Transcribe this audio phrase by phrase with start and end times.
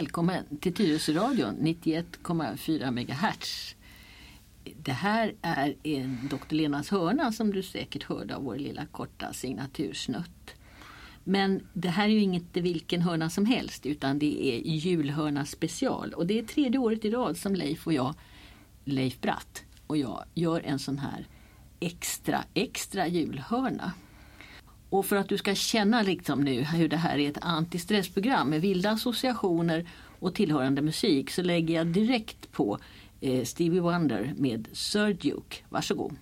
[0.00, 3.74] Välkommen till Tyresöradion 91,4 MHz.
[4.82, 6.54] Det här är en Dr.
[6.54, 10.54] Lenas hörna som du säkert hörde av vår lilla korta signatursnutt.
[11.24, 16.12] Men det här är ju inte vilken hörna som helst utan det är julhörna special.
[16.12, 18.14] Och det är tredje året i rad som Leif och jag,
[18.84, 21.26] Leif Bratt och jag, gör en sån här
[21.80, 23.92] extra, extra julhörna.
[24.90, 28.60] Och för att du ska känna liksom nu hur det här är ett antistressprogram med
[28.60, 29.86] vilda associationer
[30.18, 32.78] och tillhörande musik så lägger jag direkt på
[33.20, 35.56] eh, Stevie Wonder med Sir Duke.
[35.68, 36.16] Varsågod.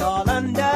[0.00, 0.73] all under.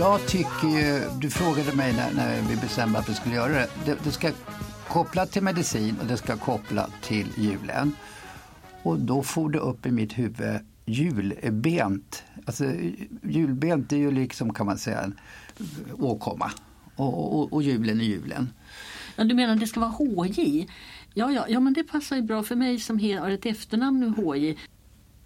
[0.00, 3.68] Jag tycker ju, du frågade mig när, när vi bestämde att vi skulle göra det.
[3.84, 3.96] det.
[4.04, 4.30] Det ska
[4.88, 7.92] koppla till medicin och det ska koppla till julen.
[8.82, 12.22] Och då får det upp i mitt huvud julbent.
[12.46, 12.64] Alltså,
[13.22, 15.20] julbent är ju liksom kan man säga en
[15.98, 16.50] åkomma.
[16.96, 18.50] Och, och, och julen är julen.
[19.16, 20.68] Ja, du menar att det ska vara HJ?
[21.14, 24.10] Ja, ja, ja, men det passar ju bra för mig som har ett efternamn med
[24.10, 24.56] HJ.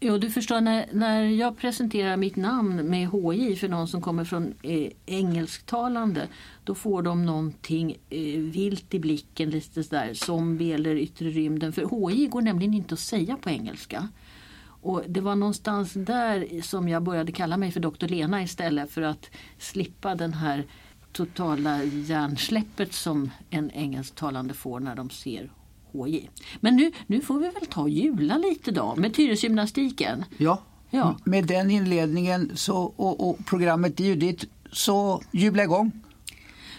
[0.00, 4.24] Jo, du förstår när, när jag presenterar mitt namn med HJ för någon som kommer
[4.24, 6.28] från eh, engelsktalande
[6.64, 11.72] då får de någonting eh, vilt i blicken, lite sådär zombie eller yttre rymden.
[11.72, 14.08] För HJ går nämligen inte att säga på engelska.
[14.64, 19.02] Och det var någonstans där som jag började kalla mig för doktor Lena istället för
[19.02, 20.64] att slippa den här
[21.12, 25.50] totala hjärnsläppet som en engelsktalande får när de ser
[25.94, 26.30] HJ.
[26.60, 30.24] Men nu, nu får vi väl ta och jula lite då med Tyresgymnastiken.
[30.36, 31.16] Ja, Ja.
[31.24, 35.92] med den inledningen så, och, och programmet ditt, så jubla igång.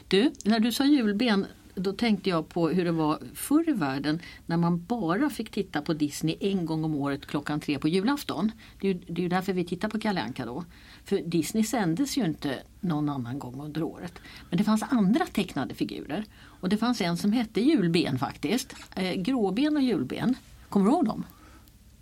[0.07, 1.45] Du, när du sa julben
[1.75, 5.81] då tänkte jag på hur det var förr i världen när man bara fick titta
[5.81, 8.51] på Disney en gång om året klockan tre på julafton.
[8.81, 10.63] Det är ju, det är därför vi tittar på Kalle Anka då.
[11.05, 14.13] För Disney sändes ju inte någon annan gång under året.
[14.49, 16.25] Men det fanns andra tecknade figurer.
[16.65, 18.75] Och det fanns en som hette julben faktiskt.
[18.95, 20.35] Eh, gråben och julben.
[20.69, 21.23] Kommer du ihåg dem?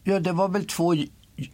[0.03, 0.95] Ja, det var väl två,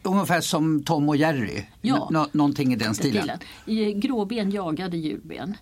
[0.04, 1.66] ungefär som Tom och Jerry.
[1.82, 2.08] Ja.
[2.12, 3.24] Nå, någonting i den stilen.
[3.66, 3.90] stilen.
[3.90, 5.58] I Gråben jagade julben.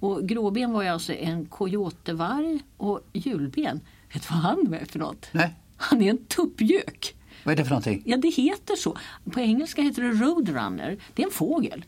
[0.00, 3.80] Och gråben var ju alltså en kojotevarg och julben,
[4.12, 5.26] vet du vad han är för något?
[5.32, 7.14] Nej, Han är en tuppgök.
[7.44, 8.02] vad är det för någonting?
[8.06, 8.96] Ja, det heter så.
[9.30, 10.96] På engelska heter det roadrunner.
[11.14, 11.84] Det är en fågel.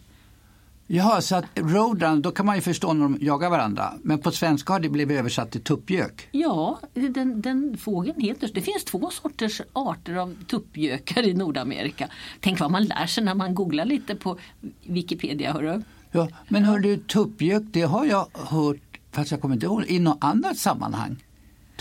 [0.87, 3.93] Jaha, så att roadrun, då kan man ju förstå när de jagar varandra.
[4.03, 6.29] Men på svenska har det blivit översatt till tuppgök.
[6.33, 8.51] Ja, den, den fågeln heter.
[8.55, 12.09] Det finns två sorters arter av tuppgökar i Nordamerika.
[12.41, 14.39] Tänk vad man lär sig när man googlar lite på
[14.87, 15.53] Wikipedia.
[15.53, 15.83] Hörru.
[16.11, 19.99] Ja, men hör du, tuppgök, det har jag hört, fast jag kommer inte ihåg, i
[19.99, 21.17] något annat sammanhang.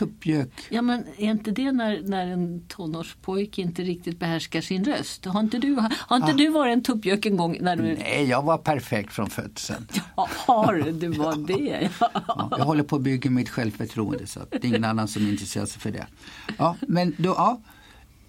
[0.01, 0.50] Tuppgök.
[0.69, 5.25] Ja men är inte det när, när en tonårspojke inte riktigt behärskar sin röst?
[5.25, 7.57] Har inte du, har inte du varit en tuppgök en gång?
[7.62, 7.83] När du...
[7.83, 9.88] Nej, jag var perfekt från födseln.
[10.15, 10.92] Ja, har du?
[10.92, 11.89] Du var det?
[12.27, 15.65] Ja, jag håller på att bygga mitt självförtroende så det är ingen annan som intresserar
[15.65, 16.07] sig för det.
[16.57, 17.62] Ja, men då, ja.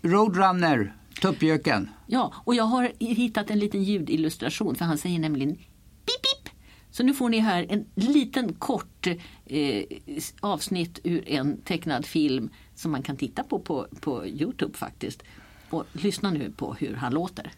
[0.02, 1.90] Roadrunner, tuppgöken.
[2.06, 6.41] Ja, och jag har hittat en liten ljudillustration för han säger nämligen pip pip.
[6.92, 9.06] Så nu får ni här en liten kort
[9.46, 9.84] eh,
[10.40, 15.22] avsnitt ur en tecknad film som man kan titta på på, på Youtube faktiskt.
[15.70, 17.52] Och lyssna nu på hur han låter.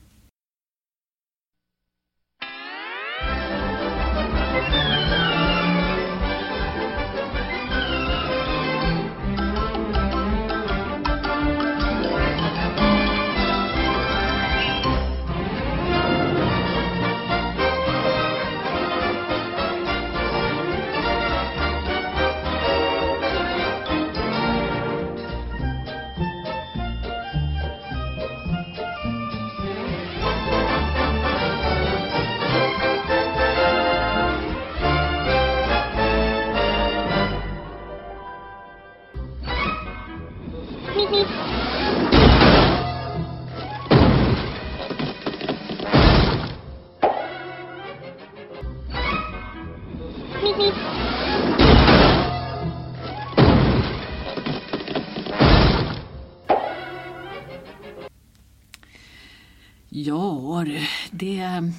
[61.14, 61.72] Det...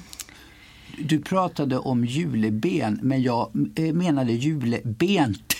[0.98, 5.54] Du pratade om juleben, men jag eh, menade julebent.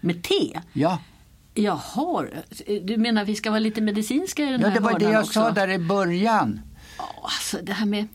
[0.00, 0.60] Med T?
[0.72, 0.98] Ja,
[1.54, 2.26] Jaha,
[2.82, 5.20] du menar vi ska vara lite medicinska i den ja här det var det jag
[5.20, 5.32] också?
[5.32, 6.60] sa där i början.
[6.98, 8.06] Ja, alltså det här med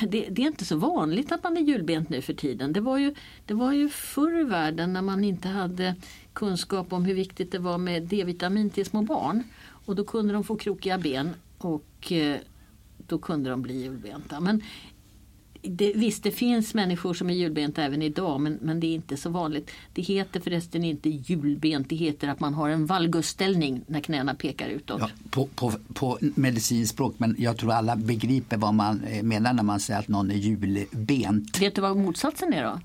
[0.00, 2.72] det, det är inte så vanligt att man är julbent nu för tiden.
[2.72, 3.14] Det var, ju,
[3.46, 5.94] det var ju förr i världen när man inte hade
[6.32, 9.42] kunskap om hur viktigt det var med D-vitamin till små barn.
[9.86, 12.36] Och då kunde de få krokiga ben och eh,
[13.08, 14.40] då kunde de bli julbenta.
[14.40, 14.62] Men
[15.68, 19.16] det, visst, det finns människor som är julbenta även idag men, men det är inte
[19.16, 19.70] så vanligt.
[19.94, 24.68] Det heter förresten inte julbent, det heter att man har en valgusställning när knäna pekar
[24.68, 25.00] utåt.
[25.00, 29.52] Ja, på, på, på medicinskt språk, men jag tror alla begriper vad man eh, menar
[29.52, 31.60] när man säger att någon är julbent.
[31.60, 32.80] Vet du vad motsatsen är då?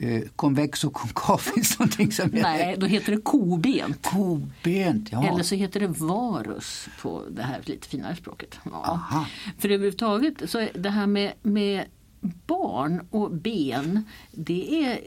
[0.00, 4.06] Eh, konvex och konkav finns någonting som heter Nej, då heter det kobent.
[4.06, 5.08] kobent.
[5.12, 5.28] Ja.
[5.28, 8.58] Eller så heter det varus på det här lite finare språket.
[8.64, 8.70] Ja.
[8.72, 9.26] Aha.
[9.58, 11.84] För överhuvudtaget så det här med, med
[12.46, 15.00] barn och ben det är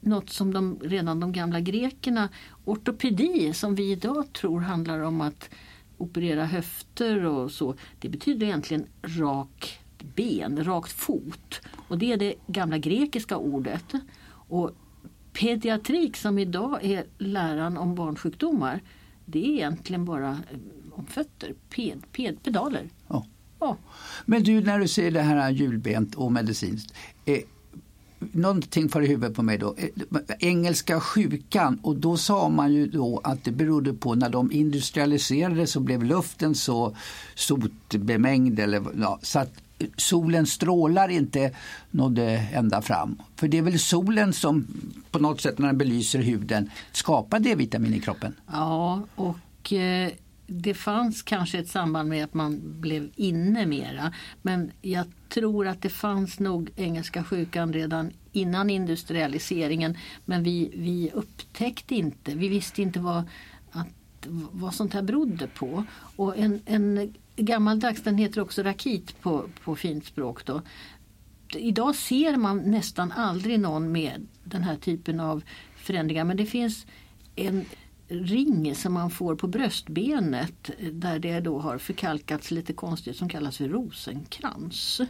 [0.00, 2.28] något som de, redan de gamla grekerna,
[2.64, 5.50] ortopedi som vi idag tror handlar om att
[5.98, 7.74] operera höfter och så.
[7.98, 9.80] Det betyder egentligen rak
[10.14, 11.60] ben, rakt fot.
[11.88, 13.84] Och det är det gamla grekiska ordet.
[14.48, 14.70] Och
[15.32, 18.80] pediatrik som idag är läran om barnsjukdomar
[19.26, 20.58] det är egentligen bara eh,
[20.92, 22.88] om fötter, ped, ped, pedaler.
[23.08, 23.26] Ja.
[23.60, 23.76] Ja.
[24.24, 26.94] Men du, när du säger det här julbent och medicinskt.
[27.24, 27.38] Eh,
[28.18, 29.74] någonting för i huvudet på mig då.
[29.78, 29.88] Eh,
[30.38, 35.66] engelska sjukan och då sa man ju då att det berodde på när de industrialiserade
[35.66, 36.96] så blev luften så
[37.34, 39.52] sotbemängd eller ja, så att
[39.96, 41.50] solen strålar inte
[41.90, 43.22] nådde ända fram.
[43.36, 44.66] För det är väl solen som
[45.10, 48.34] på något sätt när den belyser huden skapar D-vitamin i kroppen.
[48.46, 50.10] Ja, och eh,
[50.46, 54.12] det fanns kanske ett samband med att man blev inne mera.
[54.42, 59.96] Men jag tror att det fanns nog engelska sjukan redan innan industrialiseringen.
[60.24, 63.22] Men vi, vi upptäckte inte, vi visste inte vad,
[63.70, 65.84] att, vad sånt här berodde på.
[66.16, 70.46] Och en, en gammaldags, den heter också rakit på, på fint språk.
[70.46, 70.62] Då.
[71.54, 75.42] Idag ser man nästan aldrig någon med den här typen av
[75.76, 76.24] förändringar.
[76.24, 76.86] Men det finns
[77.36, 77.64] en
[78.08, 83.56] ring som man får på bröstbenet där det då har förkalkats lite konstigt som kallas
[83.56, 85.00] för rosenkrans.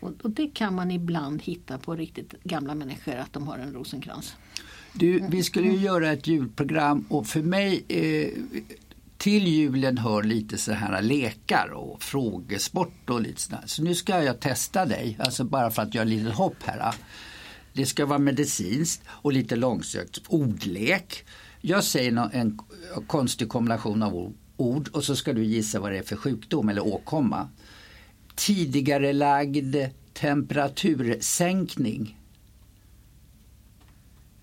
[0.00, 3.72] Och, och, det kan man ibland hitta på riktigt gamla människor att de har en
[3.72, 4.36] rosenkrans.
[4.92, 8.28] Du, vi skulle ju göra ett julprogram och för mig eh,
[9.22, 13.62] till julen hör lite så här lekar och frågesport och lite sådär.
[13.66, 16.94] Så nu ska jag testa dig, alltså bara för att göra lite hopp här.
[17.72, 20.18] Det ska vara medicinskt och lite långsökt.
[20.28, 21.24] Ordlek.
[21.60, 22.58] Jag säger en
[23.06, 26.86] konstig kombination av ord och så ska du gissa vad det är för sjukdom eller
[26.86, 27.48] åkomma.
[28.34, 29.76] Tidigare lagd
[30.12, 32.18] temperatursänkning.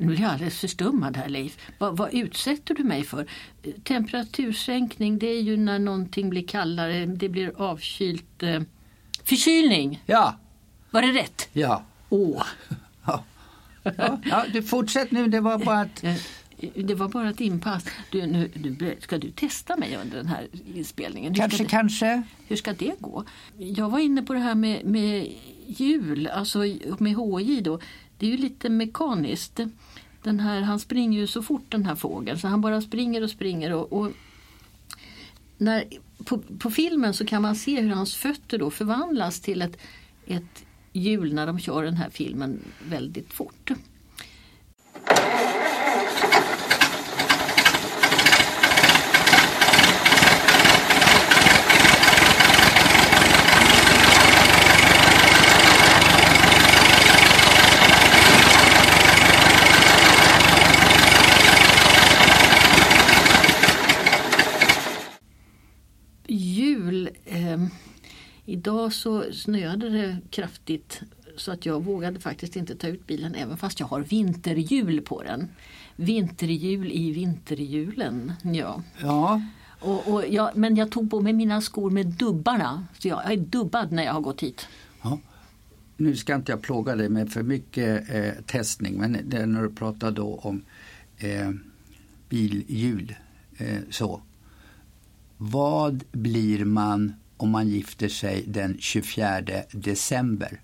[0.02, 1.58] Nu blir jag alldeles förstummad här Leif.
[1.78, 3.26] Vad, vad, utsätter du mig för?
[3.84, 8.44] Temperatursänkning det är ju när någonting blir kallare, det blir avkylt.
[8.44, 8.62] Eh,
[9.24, 10.04] förkylning!
[10.06, 10.36] Ja.
[10.92, 11.50] Var det rätt?
[11.54, 11.84] Ja.
[12.10, 12.44] Åh.
[13.06, 13.24] Ja.
[13.98, 16.04] Ja, ja, du fortsätt nu, det var bara att
[16.76, 17.86] det var bara ett inpass.
[18.12, 21.34] Du, nu, du, ska du testa mig under den här inspelningen?
[21.34, 22.24] Hur kanske, det, kanske.
[22.48, 23.24] Hur ska det gå?
[23.58, 25.32] Jag var inne på det här med, med
[25.68, 26.60] hjul, alltså
[27.00, 27.80] med HJ då.
[28.18, 29.60] Det är ju lite mekaniskt.
[30.24, 33.30] Den här, han springer ju så fort den här fågeln så han bara springer och
[33.30, 33.74] springer.
[33.74, 34.12] och, och
[35.58, 35.84] när,
[36.26, 39.78] på, på, filmen så kan man se hur hans fötter då förvandlas till ett,
[40.26, 42.60] ett hjul när de kör den här filmen
[42.90, 43.72] väldigt fort.
[68.60, 71.02] Idag så snöade det kraftigt
[71.38, 75.24] så att jag vågade faktiskt inte ta ut bilen även fast jag har vinterhjul på
[75.24, 75.48] den.
[75.96, 78.34] Vinterhjul i vinterhjulen.
[78.44, 78.84] Ja.
[79.02, 79.42] ja.
[79.80, 82.88] Och, och jag, men jag tog på mig mina skor med dubbarna.
[83.00, 84.68] Så jag är dubbad när jag har gått hit.
[85.02, 85.20] Ja.
[85.98, 89.70] Nu ska inte jag plåga dig med för mycket eh, testning men det när du
[89.70, 90.62] pratar då om
[91.18, 91.52] eh,
[92.30, 93.16] bilhjul.
[93.58, 94.22] Eh, så.
[95.38, 99.42] Vad blir man om man gifter sig den 24
[99.72, 100.62] december?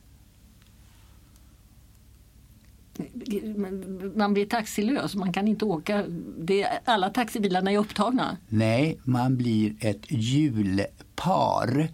[4.16, 6.06] Man blir taxilös, man kan inte åka.
[6.40, 8.38] Det, alla taxibilarna är upptagna.
[8.50, 11.88] Nej, man blir ett julpar.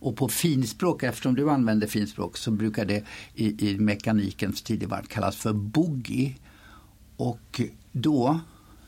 [0.00, 5.36] Och på finspråk, eftersom du använder finspråk, så brukar det i, i mekanikens tidevarv kallas
[5.36, 6.36] för boogie.
[7.16, 7.60] Och
[7.92, 8.40] då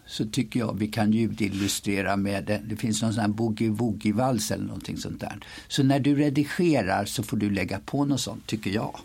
[0.07, 2.61] så tycker jag vi kan ljudillustrera med det.
[2.69, 5.39] Det finns någon sån här boogie-woogie-vals eller någonting sånt där.
[5.69, 9.01] Så när du redigerar så får du lägga på något sånt, tycker jag.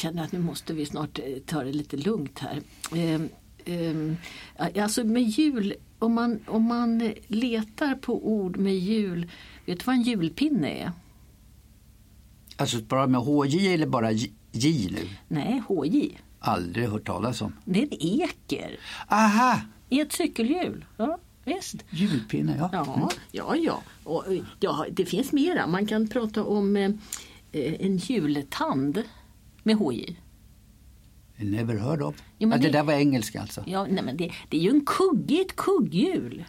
[0.00, 2.62] Känner att nu måste vi snart eh, ta det lite lugnt här.
[2.96, 3.28] Ehm,
[3.64, 4.16] ehm,
[4.76, 9.30] alltså med jul, om man, om man letar på ord med jul,
[9.66, 10.92] vet du vad en julpinne är?
[12.56, 15.08] Alltså bara med HJ eller bara J, J nu?
[15.28, 16.18] Nej, HJ.
[16.38, 17.52] Aldrig hört talas om.
[17.64, 18.78] Det är en eker.
[19.08, 19.60] Aha!
[19.88, 20.84] I ett cykelhjul.
[20.96, 21.76] Ja, visst.
[21.90, 22.70] Julpinne, ja.
[22.72, 23.08] Ja, Mm.
[23.32, 23.82] ja, ja.
[24.04, 24.24] Och,
[24.60, 24.86] ja.
[24.90, 25.66] Det finns mera.
[25.66, 26.90] Man kan prata om eh,
[27.52, 29.02] en jultand
[29.62, 30.16] med HJ.
[31.36, 32.14] Never heard of.
[32.38, 33.64] Ja, men ja, det, det- där var engelska alltså.
[33.66, 36.44] Ja, nej, men det, det är ju en kugge, ett kugghjul.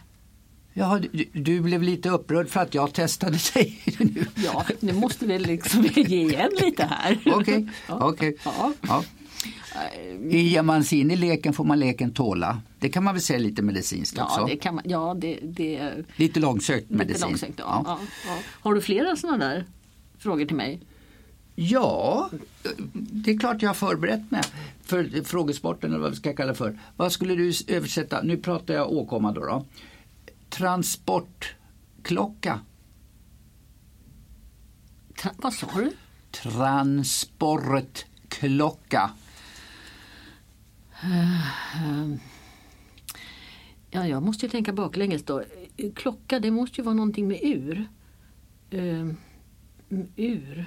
[0.74, 4.26] Jaha, du, du blev lite upprörd för att jag testade dig nu.
[4.44, 7.20] Ja, nu måste vi liksom ge igen lite här.
[7.34, 7.98] Okej, Ja.
[8.08, 8.36] okej.
[8.44, 8.72] Ja.
[8.82, 9.04] Ja.
[10.90, 12.60] In i leken får man leken tåla.
[12.78, 14.46] Det kan man väl säga lite medicinskt Ja, också.
[14.46, 14.84] det kan man.
[14.86, 17.28] Ja, det, det Lite långsökt lite medicin.
[17.28, 17.54] långsökt.
[17.58, 17.82] Ja.
[17.86, 17.98] Ja.
[18.26, 19.64] Ja, Har du flera sådana där
[20.18, 20.80] frågor till mig?
[21.54, 22.30] Ja,
[22.92, 24.42] det är klart jag har förberett mig
[24.82, 26.78] för frågesporten eller vad vi ska kalla för.
[26.96, 28.22] Vad skulle du översätta?
[28.22, 29.40] Nu pratar jag åkomma då.
[29.40, 29.64] då.
[30.48, 32.60] Transportklocka.
[35.22, 35.92] Tra, vad sa du?
[36.30, 39.10] Transportklocka.
[43.90, 45.42] Ja, jag måste ju tänka baklänges då.
[45.94, 47.88] Klocka, det måste ju vara någonting med ur.
[48.70, 49.16] Ehm,
[50.16, 50.66] ur.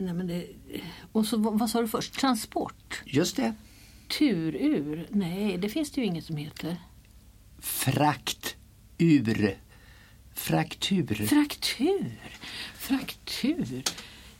[0.00, 0.46] Nej, men det,
[1.12, 2.20] och så vad, vad sa du först?
[2.20, 3.02] Transport?
[3.04, 3.54] Just det.
[4.18, 5.06] Turur?
[5.10, 6.76] Nej, det finns det ju inget som heter.
[7.58, 9.56] Fraktur.
[10.34, 11.14] Fraktur.
[11.14, 12.18] Fraktur.
[12.74, 13.82] Fraktur.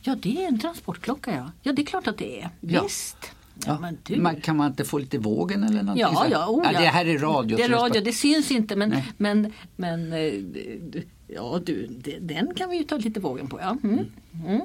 [0.01, 1.51] Ja, det är en transportklocka ja.
[1.63, 2.49] Ja, det är klart att det är.
[2.61, 2.83] Ja.
[2.83, 3.17] Visst.
[3.21, 3.27] Ja,
[3.65, 4.21] Ja, men du.
[4.21, 6.01] man, kan man inte få lite vågen eller någonting?
[6.01, 6.79] Ja, ja, oh, ja.
[6.79, 7.57] Det här är radio.
[7.57, 9.03] Det är radio, det syns inte men, Nej.
[9.17, 10.33] men, men eh,
[11.31, 11.87] ja, du,
[12.21, 13.59] den kan vi ju ta lite vågen på.
[13.59, 13.77] Ja.
[13.83, 14.05] Mm.
[14.45, 14.61] Mm.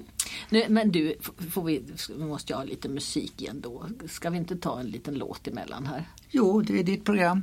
[0.51, 1.15] Nu, men du,
[1.51, 1.83] får vi,
[2.19, 3.87] måste jag ha lite musik igen då?
[4.09, 6.05] Ska vi inte ta en liten låt emellan här?
[6.31, 7.43] Jo, det är ditt program.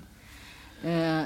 [0.83, 1.21] Eh,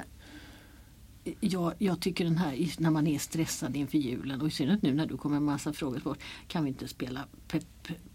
[1.39, 4.93] jag, jag tycker den här, när man är stressad inför julen och i synnerhet nu
[4.93, 7.63] när du kommer med massa frågor bort, kan vi inte spela Pep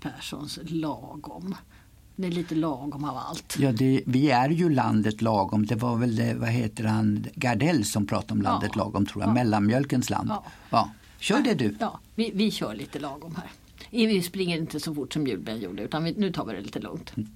[0.01, 1.55] Perssons Lagom?
[2.23, 3.57] Det är lite lagom av allt.
[3.59, 5.67] Ja, det, vi är ju landet lagom.
[5.67, 8.85] Det var väl, det, vad heter han, Gardell som pratade om landet Ja.
[8.85, 9.31] lagom tror jag.
[9.31, 9.35] Ja.
[9.35, 10.29] Mellanmjölkens land.
[10.29, 10.45] Ja.
[10.71, 10.91] Ja.
[11.19, 11.77] Kör det du.
[11.81, 13.51] Ja, vi, vi kör lite lagom här.
[13.91, 16.79] Vi springer inte så fort som Julben gjorde utan vi, nu tar vi det lite
[16.81, 17.13] lugnt.
[17.17, 17.31] Inte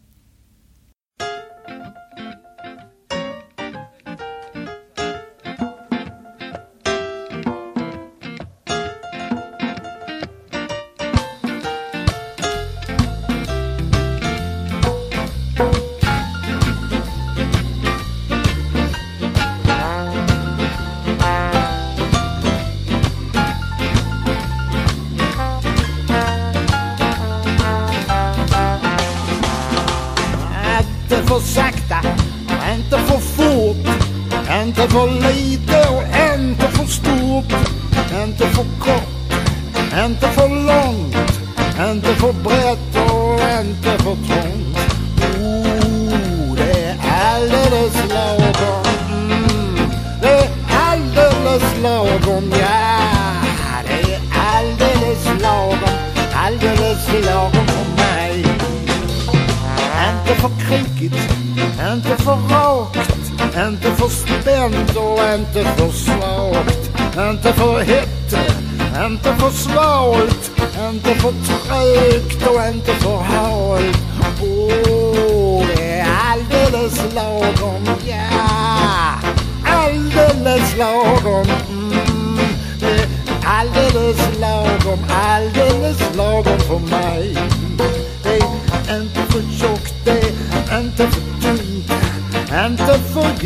[61.10, 63.10] för inte för rakt,
[63.68, 66.90] inte för spänt och inte för svagt.
[67.30, 68.34] Inte för hett,
[69.06, 70.50] inte för svalt,
[70.90, 73.96] inte för trögt och inte för halt.
[74.42, 79.18] Åh, det är alldeles lagom, ja.
[79.64, 81.46] Alldeles lagom.
[81.68, 82.38] Mm,
[82.80, 83.08] det är
[83.44, 87.36] alldeles lagom, alldeles lagom för mig.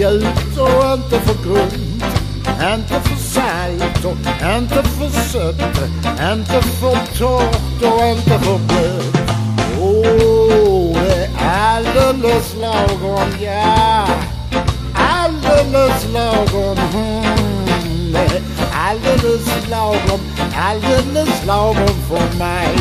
[0.01, 2.05] Djupt och inte för grunt
[2.75, 4.17] Inte för salt och
[4.57, 5.61] inte för sött
[6.33, 9.31] Inte för torrt och inte för blött.
[9.81, 14.07] Åh, det är alldeles lagom, ja.
[14.95, 20.21] Alldeles lagom mm, Det är alldeles lagom,
[20.57, 22.77] alldeles lagom för mig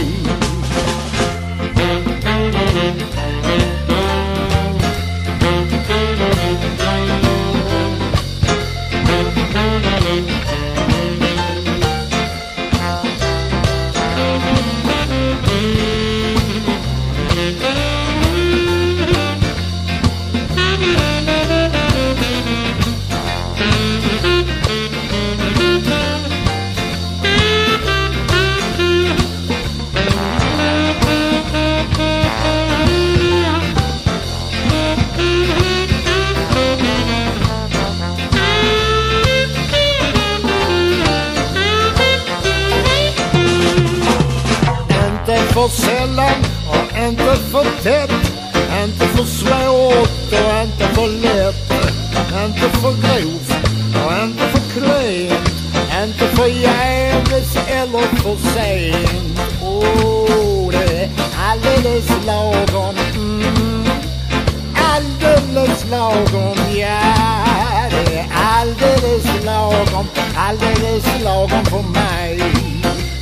[70.49, 72.39] Alldeles lagom på mig.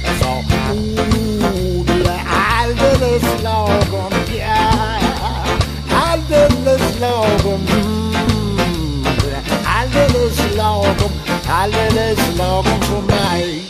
[0.03, 4.99] Jag sa, oh, du är alldeles lagom, ja.
[5.91, 7.61] Alldeles lagom.
[7.67, 9.03] Mm.
[9.19, 11.11] Du är alldeles lagom.
[11.47, 13.63] Alldeles lagom på mig.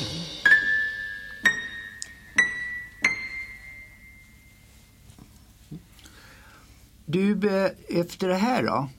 [7.06, 8.89] Du, eh, efter det här då?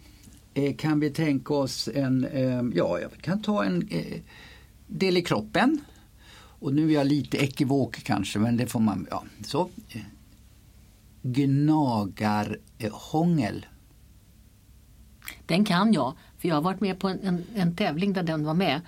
[0.58, 4.20] Eh, kan vi tänka oss en, eh, ja, jag kan ta en eh,
[4.86, 5.80] del i kroppen.
[6.60, 9.70] Och nu är jag lite ekivok kanske, men det får man, ja, så.
[11.22, 13.66] Gnagarhångel.
[15.46, 18.44] Den kan jag, för jag har varit med på en, en, en tävling där den
[18.44, 18.80] var med.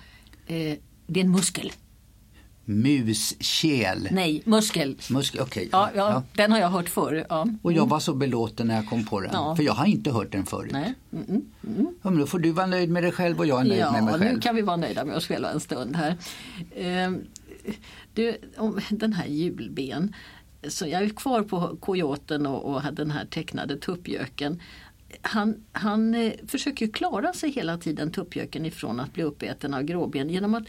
[0.47, 1.71] Eh, det är en muskel.
[2.71, 4.07] Muskel.
[4.11, 4.97] Nej, muskel.
[5.09, 5.69] Muskel, okej.
[5.71, 7.25] Ja, ja, Den har jag hört förr.
[7.29, 7.47] Ja.
[7.61, 9.29] Och jag var så belåten när jag kom på den.
[9.33, 9.55] Ja.
[9.55, 10.71] För jag har inte hört den förut.
[10.71, 10.93] Nej.
[11.11, 11.87] Mm, mm, mm.
[12.01, 13.91] Ja, men då får du vara nöjd med dig själv och jag är nöjd Ja,
[13.91, 14.33] med mig själv.
[14.33, 16.17] nu kan vi vara nöjda med oss själva en stund här.
[16.75, 17.11] Eh,
[18.13, 20.15] du, om den här julben.
[20.67, 24.61] Så jag är kvar på kojoten och, och den här tecknade tuppjöken.
[25.21, 30.29] Han, han eh, försöker klara sig hela tiden, tuppjöken, ifrån att bli uppäten av gråben
[30.29, 30.63] genom att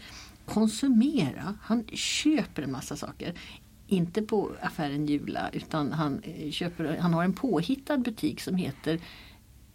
[0.45, 1.57] konsumera.
[1.61, 3.33] Han köper en massa saker.
[3.87, 8.99] Inte på affären Jula utan han, eh, köper, han har en påhittad butik som heter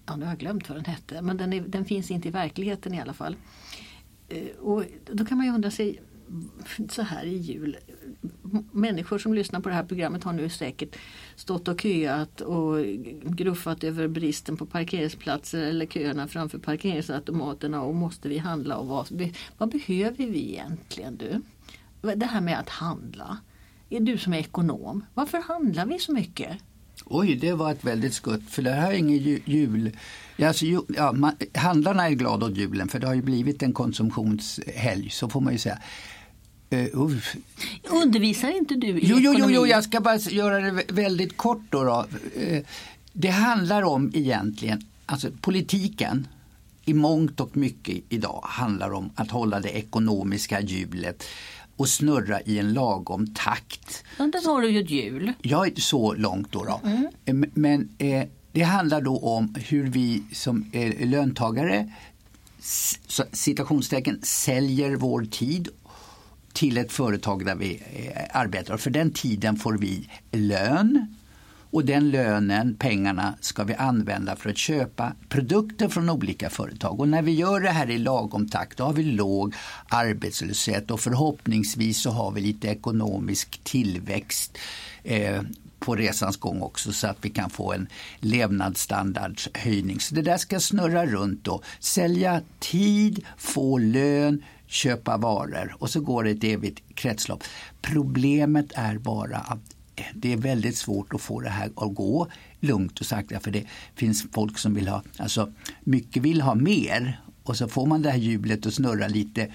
[0.07, 2.31] Ja, nu har jag glömt vad den hette men den, är, den finns inte i
[2.31, 3.37] verkligheten i alla fall.
[4.29, 6.01] Eh, och då kan man ju undra sig
[6.89, 7.77] så här i jul.
[8.73, 10.97] Människor som lyssnar på det här programmet har nu säkert
[11.37, 12.77] stått och köat och
[13.25, 19.33] gruffat över bristen på parkeringsplatser eller köerna framför parkeringsautomaterna och måste vi handla och vad,
[19.59, 21.41] vad behöver vi egentligen du?
[22.15, 23.39] Det här med att handla.
[23.91, 26.57] Är du som är ekonom, varför handlar vi så mycket?
[27.05, 28.51] Oj, det var ett väldigt skutt.
[28.51, 29.97] För det här är ingen ju- jul.
[30.43, 33.73] Alltså, ju- ja, man, handlarna är glada åt julen för det har ju blivit en
[33.73, 35.79] konsumtionshelg, så får man ju säga.
[36.73, 37.17] Uh.
[37.91, 39.55] Undervisar inte du i Jo, jo, jo, ekonomi?
[39.55, 41.85] jo, jag ska bara göra det vä- väldigt kort då.
[41.85, 42.07] då.
[42.41, 42.63] Eh,
[43.13, 46.27] Det handlar om egentligen, alltså politiken
[46.85, 51.25] i mångt och mycket idag handlar om att hålla det ekonomiska hjulet
[51.77, 54.05] och snurra i en lagom takt.
[54.19, 55.33] Ja, där har du ju ett hjul.
[55.43, 56.65] Jag är så långt då.
[56.65, 56.81] då.
[57.25, 61.93] Eh, Men eh, det handlar då om hur vi som eh, löntagare
[63.33, 65.69] citationstecken säljer vår tid
[66.59, 68.77] till ett företag där vi eh, arbetar.
[68.77, 71.15] För den tiden får vi lön
[71.71, 77.01] och den lönen, pengarna, ska vi använda för att köpa produkter från olika företag.
[77.01, 79.55] Och när vi gör det här i lagom takt då har vi låg
[79.89, 84.59] arbetslöshet och förhoppningsvis så har vi lite ekonomisk tillväxt
[85.05, 85.43] eh,
[85.79, 90.01] på resans gång också så att vi kan få en levnadsstandardshöjning.
[90.01, 91.63] Så det där ska snurra runt då.
[91.81, 97.45] Sälja tid, få lön, köpa varor och så går det ett evigt kretslopp.
[97.83, 99.75] Problemet är bara att
[100.15, 102.29] det är väldigt svårt att få det här att gå
[102.61, 107.21] lugnt och sakta för det finns folk som vill ha, alltså mycket vill ha mer
[107.43, 109.53] och så får man det här hjulet att snurra lite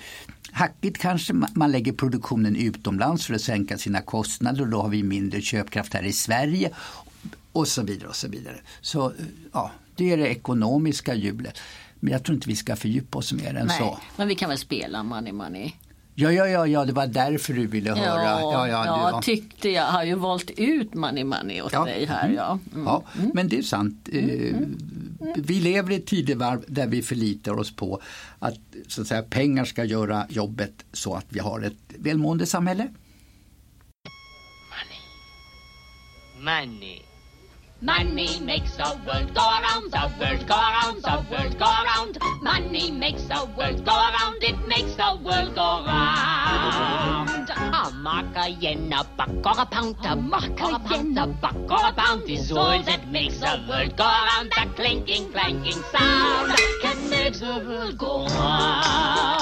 [0.52, 1.34] hackigt kanske.
[1.34, 5.94] Man lägger produktionen utomlands för att sänka sina kostnader och då har vi mindre köpkraft
[5.94, 6.72] här i Sverige
[7.52, 8.10] och så vidare.
[8.10, 8.58] och Så vidare.
[8.82, 9.14] Så
[9.52, 11.60] ja, det är det ekonomiska hjulet.
[12.04, 14.00] Men jag tror inte vi ska fördjupa oss mer än Nej, så.
[14.18, 15.72] men vi kan väl spela Money Money.
[16.16, 18.24] Ja, ja, ja, ja, det var därför du ville höra.
[18.24, 19.22] Ja, ja, jag du, ja.
[19.24, 21.86] tyckte jag har ju valt ut Money Money åt Ja.
[21.86, 22.30] dig här.
[22.30, 22.60] Ja.
[22.74, 22.86] Mm.
[22.86, 24.10] Ja, men det är sant.
[24.14, 24.56] Eh,
[25.38, 28.02] Vi lever i ett tidevarv där vi förlitar oss på
[28.40, 32.88] att, så att säga, pengar ska göra jobbet så att vi har ett välmående samhälle.
[36.40, 36.68] Money.
[36.68, 37.00] Money
[37.84, 42.18] makes the world go round, the world go round, the world go round.
[42.42, 47.50] Money makes the world go round, it makes the world go round.
[47.50, 51.56] A mark, a yen, a buck, or a pound, a mark, a yen, a buck,
[51.56, 54.52] or a pound is all that makes the world go round.
[54.56, 59.33] That clinking, clanking sound can make the world go round.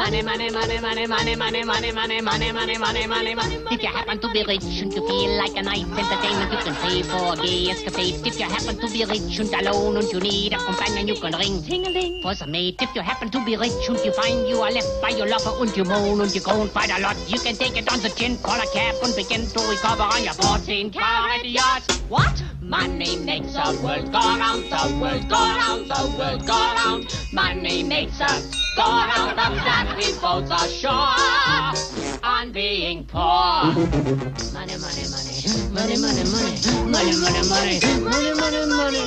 [0.00, 3.56] Money, money, money, money, money, money, money, money, money, money, money, money, money.
[3.70, 6.74] If you happen to be rich and you feel like a nice entertainment, you can
[6.76, 8.22] pay for gay escapades.
[8.24, 11.36] If you happen to be rich and alone and you need a companion, you can
[11.36, 12.76] ring ting-a-ling for some mate.
[12.80, 15.52] If you happen to be rich and you find you are left by your lover
[15.60, 18.08] and you moan and you groan quite a lot, you can take it on the
[18.08, 21.84] chin, call a cab and begin to recover on your 14 carat yacht.
[22.08, 22.42] What?
[22.70, 27.04] Money makes the world go round, the world go round, the world go round.
[27.32, 30.92] Money makes us go round, of that we both are sure
[32.22, 33.74] on being poor.
[34.54, 35.34] Money, money, money,
[35.74, 37.10] money, money, money, money, money,
[37.50, 39.02] money, money, money,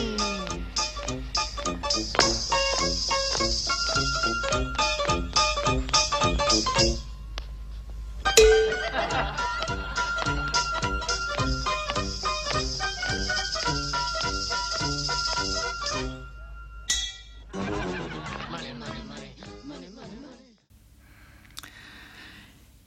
[9.15, 9.37] money.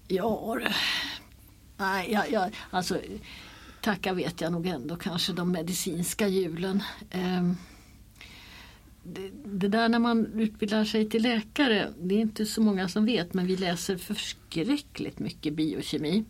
[0.08, 0.58] Ja,
[1.76, 3.00] nej, jag, jag, alltså
[3.80, 6.82] tacka vet jag nog ändå kanske de medicinska hjulen.
[7.10, 7.56] Ehm,
[9.02, 13.04] det, det där när man utbildar sig till läkare, det är inte så många som
[13.04, 16.24] vet men vi läser förskräckligt mycket biokemi.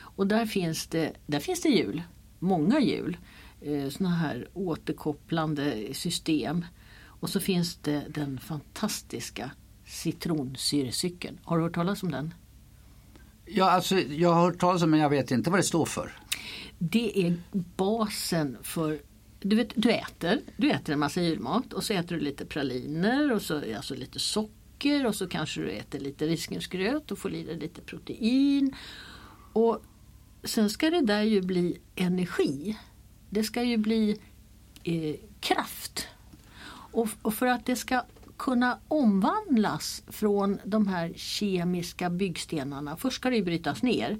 [0.00, 2.02] Och där finns det, där finns det hjul,
[2.38, 3.16] många hjul.
[3.60, 6.64] Eh, Sådana här återkopplande system.
[7.04, 9.50] Och så finns det den fantastiska
[9.86, 11.38] citronsyrecykeln.
[11.44, 12.34] Har du hört talas om den?
[13.50, 16.12] Ja, alltså, jag har hört talas om men jag vet inte vad det står för.
[16.78, 17.36] Det är
[17.76, 19.00] basen för
[19.40, 23.32] du, vet, du äter du äter en massa julmat och så äter du lite praliner
[23.32, 27.42] och så alltså lite socker och så kanske du äter lite risgrynsgröt och får i
[27.42, 28.74] dig lite protein.
[29.52, 29.82] Och
[30.44, 32.78] sen ska det där ju bli energi.
[33.30, 34.18] Det ska ju bli
[34.84, 36.08] eh, kraft.
[36.92, 38.02] Och, och för att det ska
[38.38, 44.18] kunna omvandlas från de här kemiska byggstenarna, först ska det brytas ner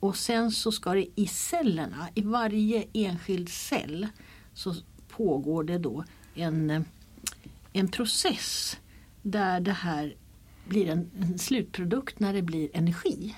[0.00, 4.06] och sen så ska det i cellerna, i varje enskild cell,
[4.54, 4.74] så
[5.08, 6.84] pågår det då en,
[7.72, 8.76] en process
[9.22, 10.16] där det här
[10.64, 13.36] blir en, en slutprodukt när det blir energi.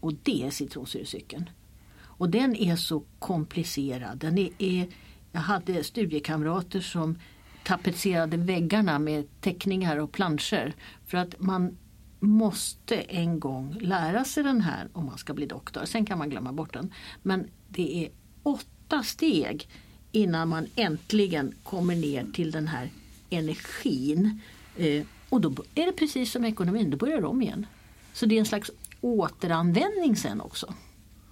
[0.00, 1.50] Och det är citronsyrecykeln.
[1.98, 4.18] Och den är så komplicerad.
[4.18, 4.86] Den är, är,
[5.32, 7.18] jag hade studiekamrater som
[7.64, 10.74] tapetserade väggarna med teckningar och planscher.
[11.06, 11.76] För att man
[12.20, 15.84] måste en gång lära sig den här om man ska bli doktor.
[15.84, 16.92] Sen kan man glömma bort den.
[17.22, 18.10] Men det är
[18.42, 19.68] åtta steg
[20.12, 22.90] innan man äntligen kommer ner till den här
[23.30, 24.40] energin.
[24.76, 27.66] Eh, och då är det precis som ekonomin, då börjar det om igen.
[28.12, 30.74] Så det är en slags återanvändning sen också.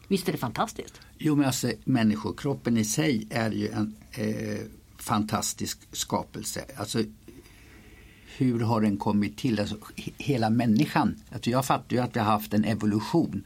[0.09, 1.01] Visst är det fantastiskt?
[1.19, 4.61] Jo, men alltså, människokroppen i sig är ju en eh,
[5.03, 6.65] fantastisk skapelse.
[6.77, 7.03] Alltså,
[8.37, 9.61] hur har den kommit till?
[9.61, 11.15] Alltså, he- hela människan.
[11.33, 13.45] Alltså, jag fattar ju att vi har haft en evolution.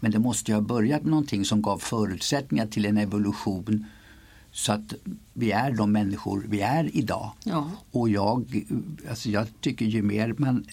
[0.00, 3.84] Men det måste ju ha börjat med någonting som gav förutsättningar till en evolution
[4.52, 4.94] så att
[5.32, 7.32] vi är de människor vi är idag.
[7.44, 7.70] Ja.
[7.90, 8.64] Och jag,
[9.10, 10.64] alltså jag tycker ju mer man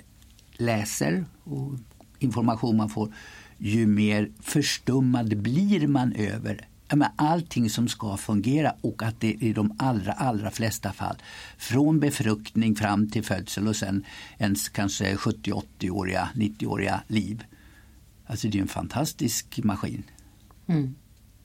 [0.58, 1.72] läser och
[2.20, 3.14] information man får,
[3.58, 9.54] ju mer förstummad blir man över med allting som ska fungera och att det i
[9.54, 11.16] de allra, allra flesta fall
[11.58, 14.06] från befruktning fram till födsel och sen
[14.38, 17.44] ens kanske 70-80-åriga, 90-åriga liv.
[18.26, 20.04] Alltså det är en fantastisk maskin.
[20.68, 20.96] Mm.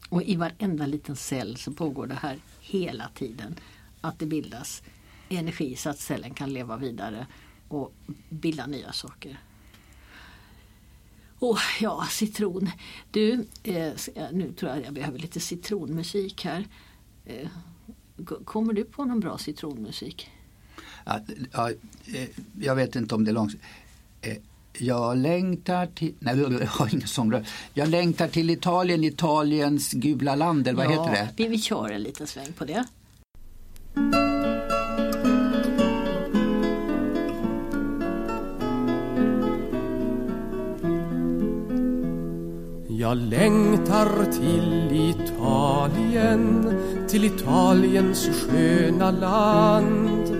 [0.08, 3.54] Och i varenda liten cell så pågår det här hela tiden.
[4.00, 4.82] Att det bildas
[5.28, 7.26] energi så att cellen kan leva vidare
[7.68, 7.92] och
[8.28, 9.38] bilda nya saker.
[11.42, 12.70] Åh, ja, citron.
[13.10, 13.92] Du, eh,
[14.32, 16.66] nu tror jag jag behöver lite citronmusik här.
[17.26, 17.48] Eh,
[18.44, 20.30] kommer du på någon bra citronmusik?
[21.04, 21.20] Ja,
[21.52, 21.70] ja,
[22.14, 22.28] eh,
[22.60, 23.54] jag vet inte om det är långt.
[24.20, 24.36] Eh,
[24.78, 27.50] Jag längtar till, nej jag har ingen sångröst.
[27.74, 31.28] Jag längtar till Italien, Italiens gula land, eller vad heter det?
[31.36, 32.84] Vi, vi kör en liten sväng på det.
[43.00, 46.74] Jag längtar till Italien,
[47.08, 50.36] till Italiens sköna land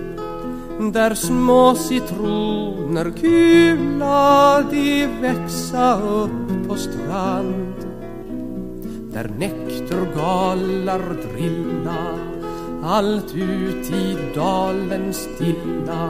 [0.93, 7.75] där små citroner gula de växa upp på strand
[9.13, 11.01] där näktergalar
[11.33, 12.19] drilla
[12.83, 16.09] allt ut i dalen stilla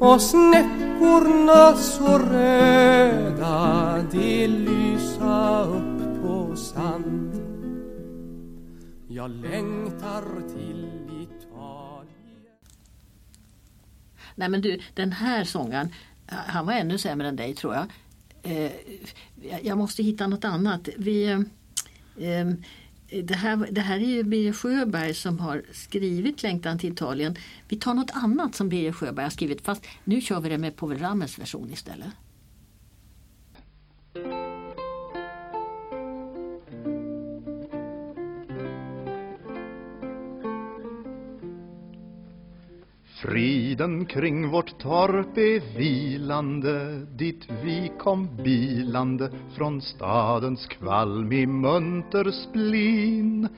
[0.00, 7.34] och snäckorna så röda de lysa upp på sand
[9.08, 10.84] Jag längtar till
[11.22, 12.46] Italien
[14.34, 15.92] Nej men du, den här sången
[16.26, 17.86] Han var ännu sämre än dig tror jag.
[18.42, 18.72] Eh,
[19.62, 20.88] jag måste hitta något annat.
[20.96, 21.40] Vi, eh,
[22.16, 22.46] eh
[23.10, 27.36] det, här, det här är ju Birger Sjöberg som har skrivit Längtan till Italien.
[27.68, 30.76] Vi tar något annat som Birger Sjöberg har skrivit fast nu kör vi det med
[30.76, 32.08] Povel Ramels version istället.
[43.22, 52.30] Friden kring vårt torp är vilande dit vi kom bilande från stadens kvalm i munter
[52.30, 53.48] splin.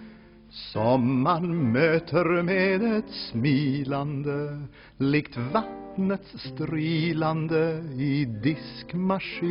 [0.51, 4.63] Som man möter med ett smilande
[4.99, 9.51] likt vattnets strilande i diskmaskin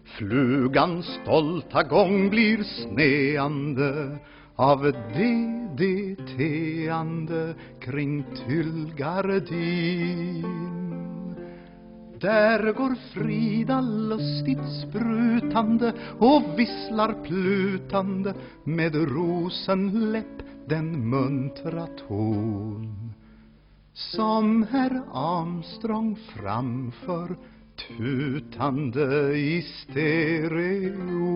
[0.04, 4.18] Flugans stolta gång blir sneande
[4.56, 4.92] av
[5.76, 11.05] DDT-ande kring tyllgardin
[12.20, 23.12] där går Frida lustigt sprutande och visslar plutande med rosenläpp den muntra ton.
[23.92, 27.36] Som herr Armstrong framför
[27.88, 31.26] tutande i stereo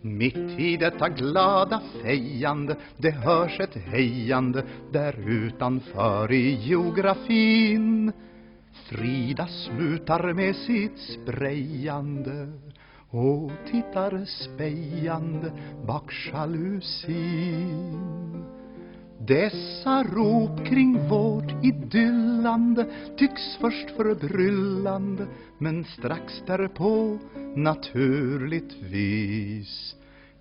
[0.00, 8.12] mitt i detta glada fejande det hörs ett hejande där utanför i geografin.
[8.88, 12.48] Frida slutar med sitt sprejande
[13.10, 15.52] och tittar spejande
[15.86, 17.98] bak jalusin
[19.18, 25.26] dessa rop kring vårt idyllande tycks först förbryllande
[25.58, 27.18] men strax därpå
[27.56, 29.94] naturligtvis.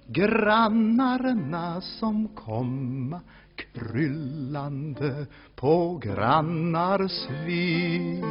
[0.07, 3.21] Grannarna som komma
[3.55, 5.25] kryllande
[5.55, 8.23] på grannars vis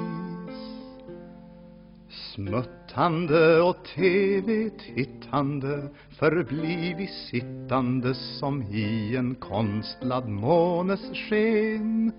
[2.97, 5.89] läsande och tv-tittande
[6.19, 12.13] förblivit sittande som i en konstlad månes sken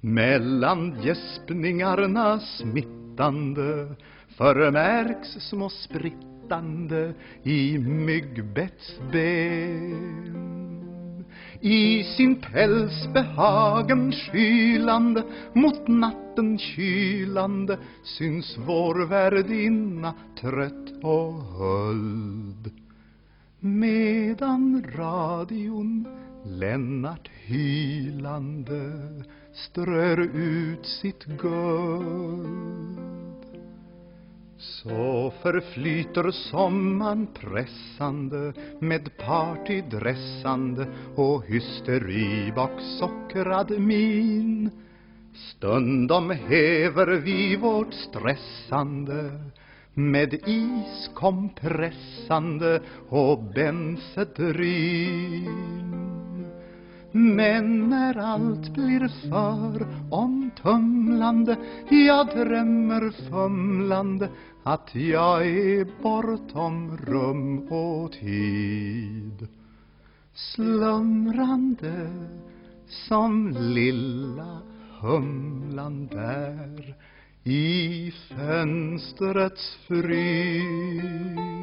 [0.00, 3.94] mellan gäspningarna smittande
[4.28, 10.65] förmärks små sprittande i myggbettsben
[11.60, 15.22] i sin päls behagen skylande
[15.54, 22.70] mot natten kylande syns vår värdinna trött och höld.
[23.60, 26.06] Medan radion
[26.44, 28.92] Lennart hylande
[29.52, 33.05] strör ut sitt guld
[34.58, 40.86] så förflyter sommaren pressande med partydressande
[41.16, 44.70] och hysteri bak sockrad min
[45.36, 49.30] Stundom häver vi vårt stressande
[49.94, 55.46] med iskompressande och bensedrin.
[57.16, 57.36] Mm.
[57.36, 61.56] men när allt blir för omtumlande
[61.90, 64.28] Jag drömmer fumlande
[64.62, 69.48] att jag är bortom rum och tid.
[70.34, 72.10] Slumrande
[73.08, 74.58] som lilla
[75.00, 76.94] humlan där
[77.44, 81.55] i fönstrets frid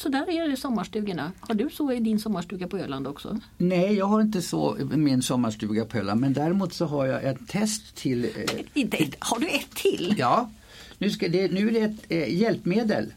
[0.00, 1.32] så där är det i sommarstugorna.
[1.40, 3.40] Har du så i din sommarstuga på Öland också?
[3.58, 6.20] Nej, jag har inte så i min sommarstuga på Öland.
[6.20, 8.24] Men däremot så har jag ett test till...
[8.24, 10.14] Eh, inte ett, har du ett till?
[10.18, 10.50] Ja,
[10.98, 13.12] nu, ska det, nu är det ett eh, hjälpmedel.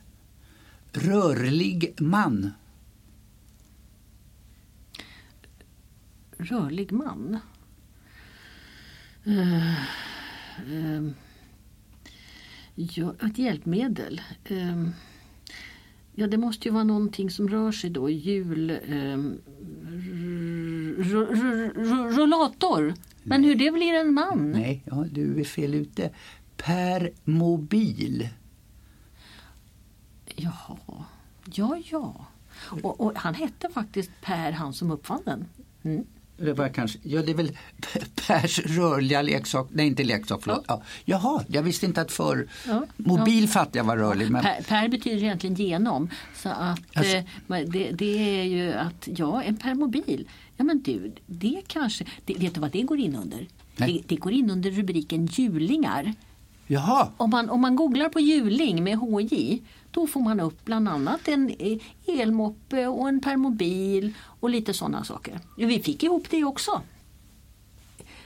[0.91, 2.51] Rörlig man.
[6.37, 7.39] Rörlig man?
[9.27, 9.73] Uh,
[10.71, 11.11] uh,
[12.75, 14.21] ja, ett hjälpmedel.
[14.51, 14.89] Uh,
[16.15, 18.09] Ja, det måste ju vara någonting som rör sig då.
[18.09, 18.69] Hjul...
[18.69, 19.17] Eh,
[22.17, 22.93] rullator.
[23.23, 24.51] Men hur det blir en man?
[24.51, 26.09] Nej, ja, du är fel ute.
[26.57, 28.29] permobil.
[30.35, 31.05] Jaha,
[31.53, 32.25] ja, ja.
[32.81, 35.45] Och, och han hette faktiskt Per, han som uppfann den.
[35.83, 36.05] Mm.
[36.37, 37.51] Det var kanske, ja det är väl
[38.27, 40.65] Pers rörliga leksak, nej inte leksak, förlåt.
[40.67, 40.83] Ja.
[41.05, 44.31] Jaha, jag visste inte att för Ja, mobil fattar jag var rörlig.
[44.31, 46.09] Men, Per, per betyder egentligen genom.
[46.35, 50.27] Så att Alltså- eh, det, det är ju att, ja en permobil.
[50.57, 53.47] Ja men du, det kanske, det, vet du vad det går in under?
[53.75, 56.13] Det, det går in under rubriken hjulingar.
[56.73, 60.89] Jaha, Om man, om man googlar på hjuling med HJ då får man upp bland
[60.89, 65.39] annat en eh, elmoppe och en permobil och lite sådana saker.
[65.57, 66.81] Vi fick ihop det också.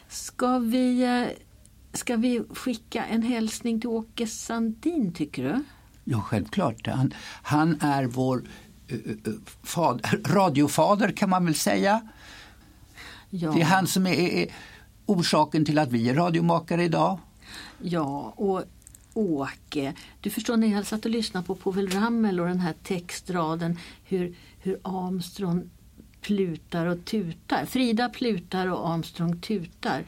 [0.09, 1.27] Ska vi, eh,
[1.93, 5.63] ska vi skicka en hälsning till Åke Sandin tycker du?
[6.09, 6.87] ja självklart.
[6.87, 8.43] Han, han är vår
[8.87, 9.33] eh, eh,
[9.63, 12.01] fad, radiofader kan man väl säga.
[13.29, 13.51] Ja.
[13.51, 14.47] Det är han som är, är
[15.05, 17.19] orsaken till att vi är radiomakare idag.
[17.81, 18.63] Ja, och
[19.13, 23.79] Åke, du förstår när jag satt och lyssnade på Povel Ramel och den här textraden
[24.03, 25.69] hur, hur Armstrong
[26.21, 27.65] plutar och tutar.
[27.65, 30.05] Frida plutar och Armstrong tutar.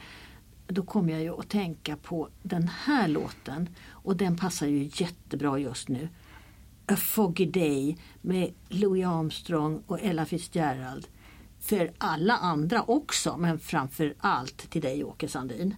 [0.66, 5.58] Då kom jag ju att tänka på den här låten och den passar ju jättebra
[5.58, 6.08] just nu.
[6.86, 11.06] A Foggy Day med Louis Armstrong och Ella Fitzgerald.
[11.60, 15.74] För alla andra också, men framför allt till dig Åke Sandin.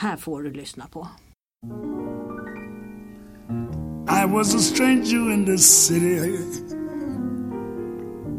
[0.00, 1.08] Här får du lyssna på.
[4.08, 6.38] I was a stranger in this city,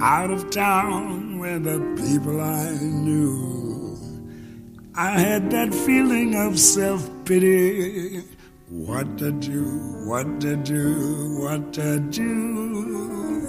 [0.02, 3.96] out of town where the people I knew.
[4.96, 8.24] I had that feeling of self pity.
[8.70, 9.64] What to do,
[10.08, 13.48] what to do, what to do.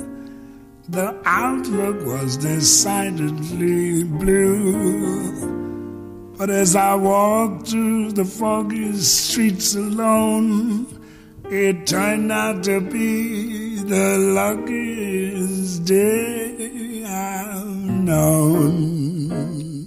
[0.88, 5.61] The outlook was decidedly blue.
[6.42, 10.88] But as I walked through the foggy streets alone,
[11.48, 17.76] it turned out to be the luckiest day I've
[18.08, 19.86] known.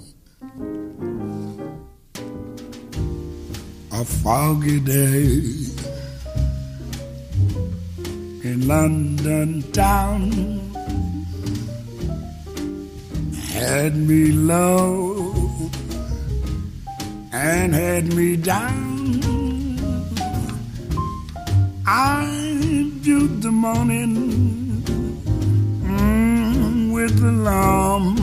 [3.92, 5.42] A foggy day
[8.50, 10.32] in London town
[13.52, 15.15] had me low
[17.46, 19.22] and had me down.
[21.86, 22.26] I
[23.04, 24.16] viewed the morning
[25.84, 28.16] mm, with alarm.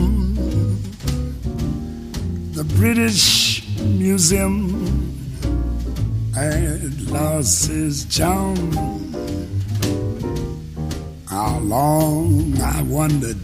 [2.51, 4.57] The British Museum
[6.33, 8.71] had lost its charm.
[11.29, 13.39] How long I wondered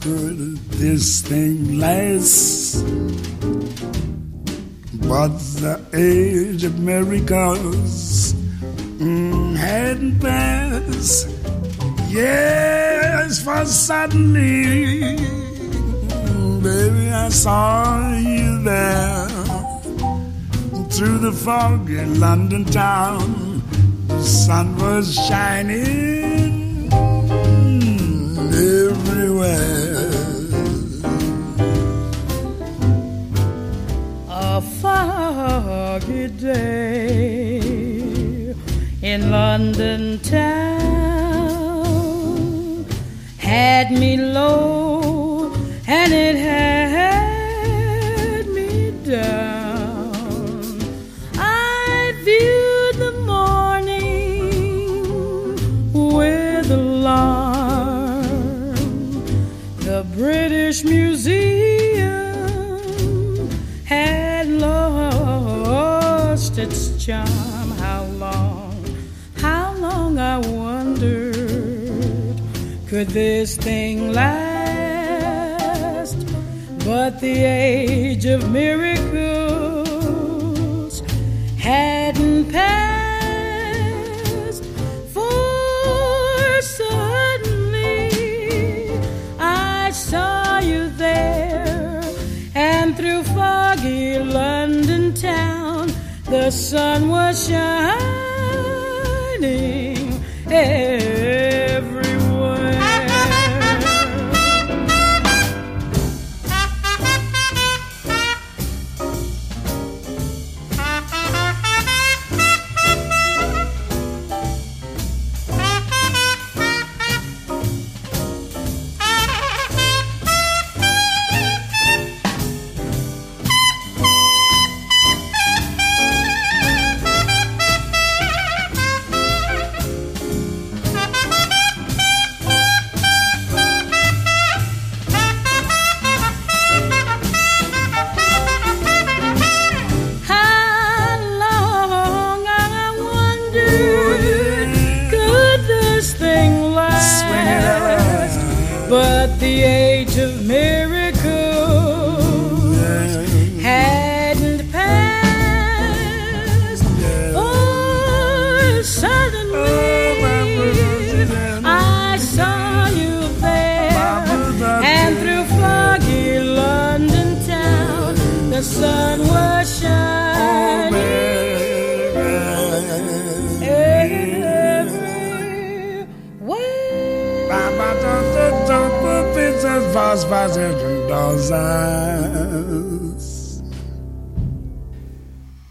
[0.00, 3.35] could this thing last?
[5.08, 8.32] But the age of miracles
[8.98, 11.28] mm, hadn't passed.
[12.08, 15.16] Yes, for suddenly,
[16.60, 19.28] baby, I saw you there
[20.90, 23.62] through the fog in London town.
[24.08, 26.92] The sun was shining
[28.52, 29.85] everywhere.
[34.82, 37.56] Foggy day
[39.02, 40.86] in London town.
[43.38, 45.52] Had me low
[45.86, 46.65] and it had
[72.96, 76.16] could this thing last?
[76.82, 79.02] But the age of miracles
[81.58, 84.64] hadn't passed.
[85.12, 88.08] For suddenly
[89.38, 92.02] I saw you there,
[92.54, 95.92] and through foggy London town,
[96.30, 98.06] the sun was shining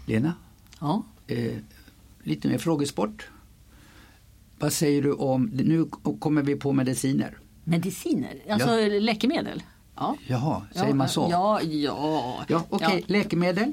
[0.06, 0.32] Lena,
[0.80, 1.02] Ja.
[1.26, 1.52] eh,
[2.22, 3.28] lite mer frågesport.
[4.58, 5.84] Vad säger du om, nu
[6.18, 7.38] kommer vi på mediciner.
[7.64, 9.62] Mediciner, alltså läkemedel.
[9.96, 10.16] Ja.
[10.26, 11.28] Jaha, säger ja, man så?
[11.30, 12.44] Ja, ja.
[12.48, 13.04] Ja, okej, Ja.
[13.06, 13.72] läkemedel.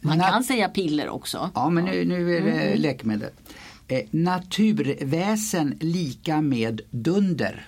[0.00, 1.50] Man Na- kan säga piller också.
[1.54, 2.80] Ja, men nu, nu är det Mm.
[2.80, 3.30] läkemedel.
[3.88, 7.66] Eh, naturväsen lika med dunder.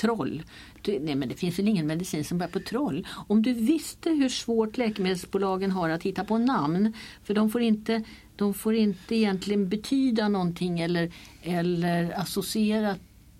[0.00, 0.42] Troll.
[0.82, 3.06] Du, nej men det finns väl ingen medicin som börjar på troll.
[3.28, 6.92] Om du visste hur svårt läkemedelsbolagen har att hitta på namn.
[7.24, 8.02] För de får inte,
[8.36, 12.96] de får inte egentligen betyda någonting eller, eller associera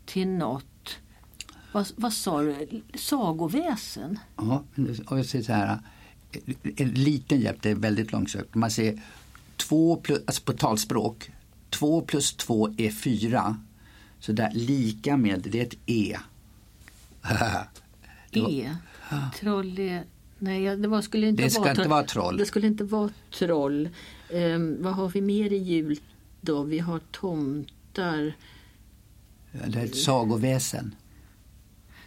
[0.07, 0.65] till något.
[1.73, 2.83] Vad, vad sa du?
[2.95, 4.19] Sagoväsen?
[4.37, 4.65] Ja,
[5.07, 5.79] och jag säger så här.
[6.33, 6.41] Eh,
[6.77, 8.55] en liten hjälp, det är väldigt långsökt.
[8.55, 9.03] Man säger
[9.57, 11.31] två plus, alltså på talspråk,
[11.71, 13.57] två plus två är fyra.
[14.21, 16.17] Så där lika med, det är ett E.
[18.31, 18.77] Det var- E.
[19.41, 19.79] Troll.
[20.39, 22.37] Nej, det var, skulle inte Det ska vara inte vara troll.
[22.37, 23.89] Det skulle inte vara troll.
[24.31, 25.99] Ehm, vad har vi mer i jul
[26.41, 26.63] då?
[26.63, 28.33] Vi har tomtar.
[29.53, 30.95] Det är ett sagoväsen.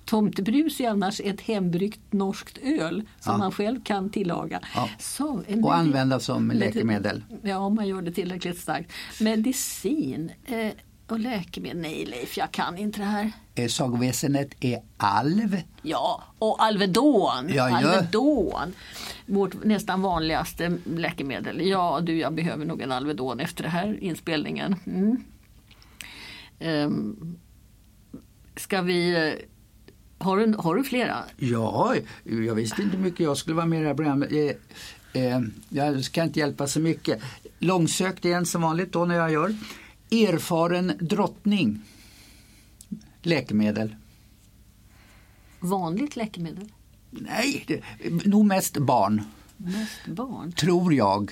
[0.05, 3.37] Tomtebrus är annars ett hembryggt norskt öl som Ja.
[3.37, 4.59] man själv kan tillaga.
[4.75, 4.89] Ja.
[4.99, 7.23] Så, en Och använda som läkemedel.
[7.43, 8.91] Ja, om man gör det tillräckligt starkt.
[9.21, 10.71] Medicin eh,
[11.07, 11.77] och läkemedel.
[11.81, 13.31] Nej Leif, jag kan inte det här.
[13.55, 15.61] Eh, Sagoväsenet är alv.
[15.81, 17.49] Ja, och Alvedon.
[17.49, 17.77] Ja, ja.
[17.77, 18.73] Alvedon.
[19.25, 21.67] Vårt nästan vanligaste läkemedel.
[21.67, 24.75] Ja du, jag behöver nog en Alvedon efter den här inspelningen.
[24.85, 25.23] Mm.
[26.59, 27.37] Ehm,
[28.55, 29.27] ska vi...
[29.27, 29.33] eh,
[30.25, 31.17] Har du, har du flera?
[31.37, 34.31] Ja, jag visste inte mycket jag skulle vara med i det här programmet.
[34.31, 37.21] Eh, eh, jag ska inte hjälpa så mycket.
[37.59, 39.55] Långsökt igen som vanligt då när jag gör.
[40.11, 41.81] Erfaren drottning.
[43.25, 43.95] Läkemedel.
[45.59, 46.71] Vanligt läkemedel?
[47.09, 47.81] Nej, det,
[48.25, 49.21] nog mest barn,
[49.57, 50.51] Mest barn?
[50.51, 51.31] tror jag.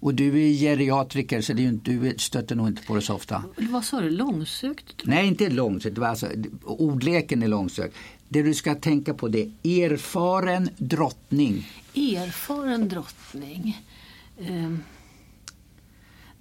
[0.00, 3.14] Och du är geriatriker så det är inte, du stöter nog inte på det så
[3.14, 3.44] ofta.
[3.56, 4.10] Vad sa du?
[4.10, 5.02] Långsökt?
[5.04, 5.98] Nej, inte långsökt.
[5.98, 6.28] Alltså,
[6.64, 7.96] ordleken är långsökt.
[8.28, 11.68] Det du ska tänka på det är erfaren drottning.
[11.94, 13.80] Erfaren drottning.
[14.40, 14.82] Ehm,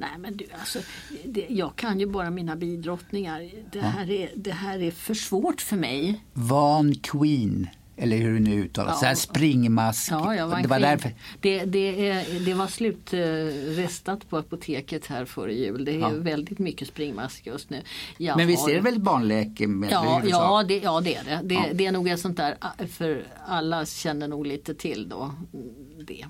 [0.01, 0.79] nej men du alltså,
[1.25, 3.49] det, jag kan ju bara mina bidrottningar.
[3.71, 6.23] Det här, är, det här är för svårt för mig.
[6.33, 8.93] Van Queen, eller hur det nu uttalas.
[8.95, 8.99] Ja.
[8.99, 10.11] Så här springmask.
[10.11, 11.11] Ja, jag var det var därför.
[11.41, 15.85] det, det, är, det var slutrestat på apoteket här före jul.
[15.85, 16.09] Det är Ja.
[16.09, 17.81] väldigt mycket springmask just nu.
[18.17, 21.39] Jag Men visst har- är det väl barnläkemedel Ja, ja, det, ja det är det.
[21.43, 21.65] Det, Ja.
[21.73, 25.21] det är nog ett sånt där, ah, för alla känner nog lite till då
[25.53, 26.25] mm, det.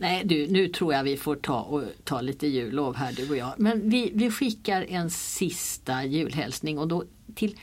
[0.00, 3.36] Nej du, nu tror jag vi får ta, och, ta lite jullov här du och
[3.36, 3.54] jag.
[3.56, 7.56] Men vi, vi skickar en sista julhälsning och då till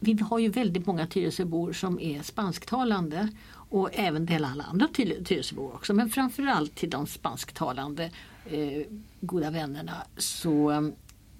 [0.00, 4.88] vi har ju väldigt många Tyresöbor som är spansktalande och även till alla andra
[5.24, 5.94] Tyresöbor också.
[5.94, 8.10] Men framförallt till de spansktalande
[8.50, 8.82] eh,
[9.20, 10.82] goda vännerna så eh,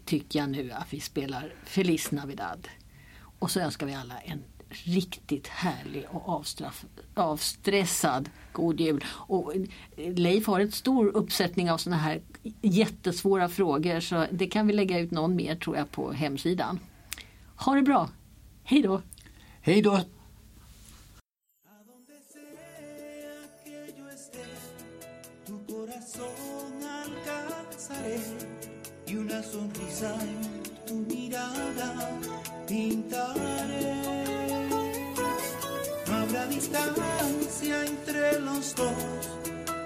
[0.05, 2.69] tycker jag nu att vi spelar Feliz Navidad.
[3.39, 4.43] Och så önskar vi alla en
[4.75, 9.05] riktigt härlig och avstraff, avstressad god jul.
[9.09, 9.55] Och
[9.97, 12.21] eh, Leif har en stor uppsättning av såna här
[12.63, 16.81] jättesvåra frågor så det kan vi lägga ut någon mer tror jag på hemsidan.
[17.57, 18.09] Ha det bra!
[18.65, 19.03] Hej då!
[19.61, 20.01] Hej då!
[29.07, 31.91] y una sonrisa en tu mirada
[32.67, 33.54] pintaré.
[36.55, 38.93] Distancia entre los dos,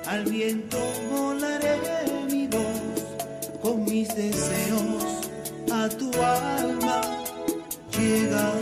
[0.07, 0.79] al viento
[1.11, 1.79] volaré
[2.31, 5.31] mi voz con mis deseos
[5.73, 7.01] a tu alma
[7.91, 8.58] llegaré.